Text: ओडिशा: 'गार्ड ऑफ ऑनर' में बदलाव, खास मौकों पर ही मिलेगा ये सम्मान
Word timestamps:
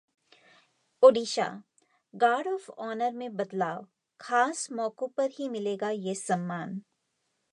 ओडिशा: 1.03 1.45
'गार्ड 2.13 2.47
ऑफ 2.47 2.69
ऑनर' 2.69 3.13
में 3.13 3.35
बदलाव, 3.35 3.85
खास 4.19 4.71
मौकों 4.71 5.07
पर 5.07 5.29
ही 5.29 5.49
मिलेगा 5.49 5.89
ये 5.89 6.15
सम्मान 6.15 6.81